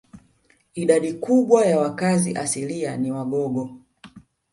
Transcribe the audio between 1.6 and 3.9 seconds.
ya wakazi asilia ni Wagogo